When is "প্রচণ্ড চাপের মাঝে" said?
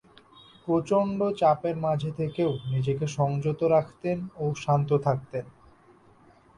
0.67-2.11